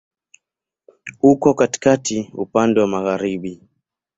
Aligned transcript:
Uko 1.21 1.53
katikati, 1.53 2.31
upande 2.37 2.79
wa 2.81 2.87
magharibi. 2.87 3.61